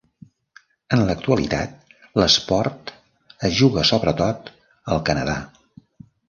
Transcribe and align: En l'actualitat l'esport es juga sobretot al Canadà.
En 0.95 1.01
l'actualitat 1.09 1.93
l'esport 2.21 2.95
es 3.51 3.55
juga 3.61 3.85
sobretot 3.91 4.51
al 4.97 5.05
Canadà. 5.13 5.37